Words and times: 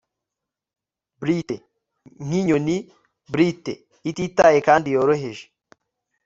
Blithe 1.19 1.55
nkinyoni 2.25 2.77
blithe 3.31 3.73
ititaye 4.09 4.59
kandi 4.67 4.87
yoroheje 4.95 5.45